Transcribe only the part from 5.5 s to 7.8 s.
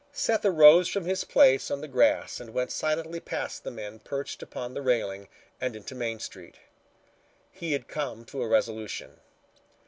and into Main Street. He